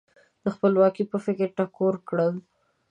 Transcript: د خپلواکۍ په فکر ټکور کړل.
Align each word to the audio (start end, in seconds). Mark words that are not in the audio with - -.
د 0.43 0.45
خپلواکۍ 0.55 1.03
په 1.11 1.17
فکر 1.25 1.47
ټکور 1.57 1.95
کړل. 2.07 2.33